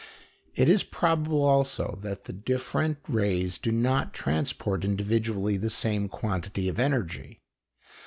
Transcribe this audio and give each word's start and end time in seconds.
It 0.55 0.67
is 0.67 0.81
probable 0.81 1.43
also 1.45 1.95
that 2.01 2.23
the 2.23 2.33
different 2.33 2.97
rays 3.07 3.59
do 3.59 3.71
not 3.71 4.15
transport 4.15 4.83
individually 4.83 5.57
the 5.57 5.69
same 5.69 6.09
quantity 6.09 6.67
of 6.67 6.79
energy. 6.79 7.39